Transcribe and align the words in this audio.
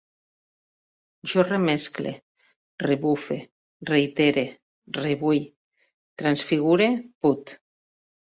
Jo 1.33 1.43
remescle, 1.47 2.13
rebufe, 2.85 3.37
reitere, 3.93 4.45
rebull, 4.97 5.45
transfigure, 6.23 6.89
put 7.29 7.55